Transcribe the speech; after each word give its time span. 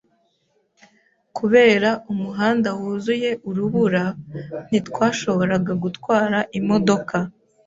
Kubera 1.37 1.89
umuhanda 2.11 2.69
wuzuye 2.79 3.29
urubura, 3.49 4.03
ntitwashoboraga 4.67 5.73
gutwara 5.83 6.39
imodoka. 6.59 7.15